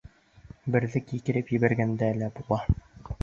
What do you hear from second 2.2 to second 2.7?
лә була.